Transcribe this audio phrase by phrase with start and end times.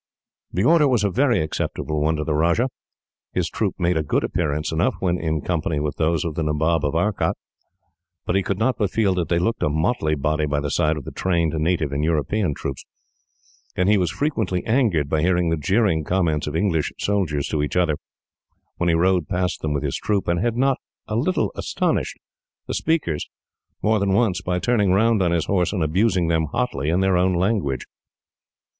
[0.51, 2.69] The order was a very acceptable one to the Rajah.
[3.33, 6.83] His troop made a good appearance enough, when in company with those of the Nabob
[6.83, 7.35] of Arcot,
[8.25, 10.97] but he could not but feel that they looked a motley body by the side
[10.97, 12.83] of the trained native and European troops;
[13.75, 17.75] and he was frequently angered by hearing the jeering comments of English soldiers to each
[17.77, 17.93] other,
[18.77, 22.17] when he rode past them with his troop; and had not a little astonished
[22.65, 23.29] the speakers,
[23.83, 27.17] more than once, by turning round on his horse, and abusing them hotly in their
[27.17, 27.85] own language.